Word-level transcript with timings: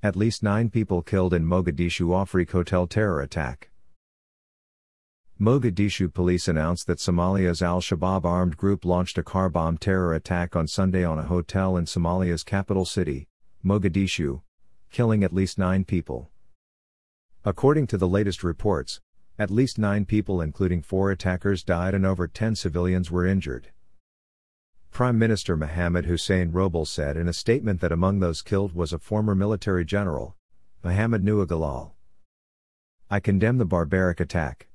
At 0.00 0.14
least 0.14 0.44
nine 0.44 0.70
people 0.70 1.02
killed 1.02 1.34
in 1.34 1.44
Mogadishu 1.44 2.14
Afrique 2.14 2.52
hotel 2.52 2.86
terror 2.86 3.20
attack. 3.20 3.70
Mogadishu 5.40 6.14
police 6.14 6.46
announced 6.46 6.86
that 6.86 7.00
Somalia's 7.00 7.62
Al 7.62 7.80
Shabaab 7.80 8.24
armed 8.24 8.56
group 8.56 8.84
launched 8.84 9.18
a 9.18 9.24
car 9.24 9.48
bomb 9.48 9.76
terror 9.76 10.14
attack 10.14 10.54
on 10.54 10.68
Sunday 10.68 11.02
on 11.02 11.18
a 11.18 11.24
hotel 11.24 11.76
in 11.76 11.84
Somalia's 11.84 12.44
capital 12.44 12.84
city, 12.84 13.26
Mogadishu, 13.64 14.42
killing 14.92 15.24
at 15.24 15.34
least 15.34 15.58
nine 15.58 15.84
people. 15.84 16.30
According 17.44 17.88
to 17.88 17.98
the 17.98 18.06
latest 18.06 18.44
reports, 18.44 19.00
at 19.36 19.50
least 19.50 19.80
nine 19.80 20.04
people, 20.04 20.40
including 20.40 20.80
four 20.80 21.10
attackers, 21.10 21.64
died 21.64 21.94
and 21.94 22.06
over 22.06 22.28
10 22.28 22.54
civilians 22.54 23.10
were 23.10 23.26
injured. 23.26 23.72
Prime 24.98 25.16
Minister 25.16 25.56
Mohammed 25.56 26.06
Hussein 26.06 26.50
Roble 26.50 26.84
said 26.84 27.16
in 27.16 27.28
a 27.28 27.32
statement 27.32 27.80
that 27.80 27.92
among 27.92 28.18
those 28.18 28.42
killed 28.42 28.74
was 28.74 28.92
a 28.92 28.98
former 28.98 29.32
military 29.32 29.84
general, 29.84 30.34
Mohammed 30.82 31.22
Nur 31.22 31.46
Galal. 31.46 31.92
I 33.08 33.20
condemn 33.20 33.58
the 33.58 33.64
barbaric 33.64 34.18
attack. 34.18 34.66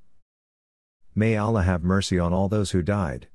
May 1.13 1.35
Allah 1.35 1.63
have 1.63 1.83
mercy 1.83 2.19
on 2.19 2.31
all 2.31 2.47
those 2.47 2.71
who 2.71 2.81
died. 2.81 3.27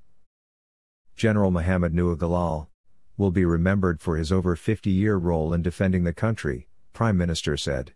General 1.14 1.50
Mohammed 1.50 1.92
Nur 1.92 2.16
Galal 2.16 2.68
will 3.18 3.32
be 3.32 3.44
remembered 3.44 4.00
for 4.00 4.16
his 4.16 4.32
over 4.32 4.56
50 4.56 4.88
year 4.88 5.18
role 5.18 5.52
in 5.52 5.60
defending 5.60 6.04
the 6.04 6.14
country, 6.14 6.68
Prime 6.94 7.18
Minister 7.18 7.58
said. 7.58 7.92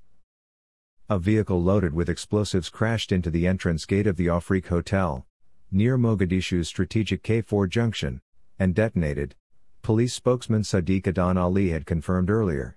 A 1.09 1.19
vehicle 1.19 1.62
loaded 1.62 1.95
with 1.95 2.11
explosives 2.11 2.69
crashed 2.69 3.11
into 3.11 3.30
the 3.30 3.47
entrance 3.47 3.86
gate 3.86 4.06
of 4.06 4.19
the 4.19 4.28
Afrique 4.28 4.66
Hotel, 4.66 5.24
near 5.70 5.97
Mogadishu's 5.97 6.69
strategic 6.69 7.22
K4 7.22 7.70
junction, 7.70 8.20
and 8.62 8.76
detonated, 8.76 9.34
police 9.82 10.14
spokesman 10.14 10.62
Sadiq 10.62 11.08
Adan 11.08 11.36
Ali 11.36 11.70
had 11.70 11.84
confirmed 11.84 12.30
earlier. 12.30 12.76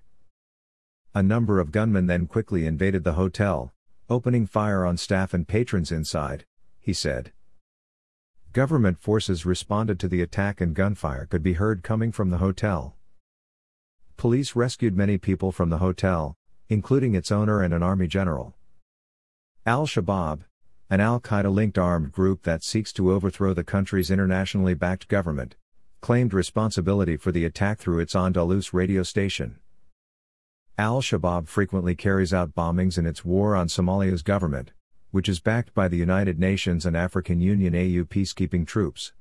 A 1.14 1.22
number 1.22 1.60
of 1.60 1.70
gunmen 1.70 2.06
then 2.06 2.26
quickly 2.26 2.66
invaded 2.66 3.04
the 3.04 3.12
hotel, 3.12 3.72
opening 4.10 4.46
fire 4.46 4.84
on 4.84 4.96
staff 4.96 5.32
and 5.32 5.46
patrons 5.46 5.92
inside, 5.92 6.44
he 6.80 6.92
said. 6.92 7.30
Government 8.52 8.98
forces 8.98 9.46
responded 9.46 10.00
to 10.00 10.08
the 10.08 10.22
attack 10.22 10.60
and 10.60 10.74
gunfire 10.74 11.24
could 11.24 11.44
be 11.44 11.52
heard 11.52 11.84
coming 11.84 12.10
from 12.10 12.30
the 12.30 12.38
hotel. 12.38 12.96
Police 14.16 14.56
rescued 14.56 14.96
many 14.96 15.18
people 15.18 15.52
from 15.52 15.70
the 15.70 15.78
hotel, 15.78 16.34
including 16.68 17.14
its 17.14 17.30
owner 17.30 17.62
and 17.62 17.72
an 17.72 17.84
army 17.84 18.08
general. 18.08 18.56
Al 19.64 19.86
Shabaab, 19.86 20.40
an 20.90 21.00
Al 21.00 21.20
Qaeda 21.20 21.54
linked 21.54 21.78
armed 21.78 22.10
group 22.10 22.42
that 22.42 22.64
seeks 22.64 22.92
to 22.94 23.12
overthrow 23.12 23.54
the 23.54 23.62
country's 23.62 24.10
internationally 24.10 24.74
backed 24.74 25.06
government, 25.06 25.54
claimed 26.06 26.32
responsibility 26.32 27.16
for 27.16 27.32
the 27.32 27.44
attack 27.44 27.80
through 27.80 27.98
its 27.98 28.14
Andalus 28.14 28.72
radio 28.72 29.02
station. 29.02 29.56
Al 30.78 31.02
Shabaab 31.02 31.48
frequently 31.48 31.96
carries 31.96 32.32
out 32.32 32.54
bombings 32.54 32.96
in 32.96 33.06
its 33.06 33.24
war 33.24 33.56
on 33.56 33.66
Somalia's 33.66 34.22
government, 34.22 34.70
which 35.10 35.28
is 35.28 35.40
backed 35.40 35.74
by 35.74 35.88
the 35.88 35.96
United 35.96 36.38
Nations 36.38 36.86
and 36.86 36.96
African 36.96 37.40
Union 37.40 37.74
AU 37.74 38.04
peacekeeping 38.04 38.64
troops. 38.64 39.14